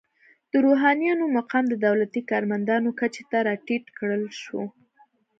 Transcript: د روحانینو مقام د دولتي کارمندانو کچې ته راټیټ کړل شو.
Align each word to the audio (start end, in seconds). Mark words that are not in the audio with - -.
د 0.51 0.53
روحانینو 0.65 1.23
مقام 1.37 1.63
د 1.69 1.73
دولتي 1.85 2.21
کارمندانو 2.31 2.89
کچې 2.99 3.23
ته 3.31 3.37
راټیټ 3.47 3.85
کړل 3.97 4.23
شو. 4.41 4.61